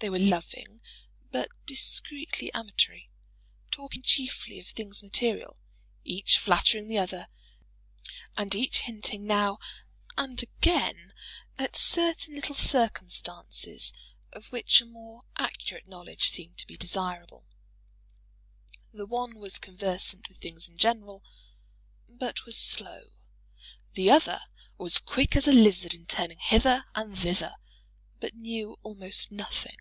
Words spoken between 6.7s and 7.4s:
the other,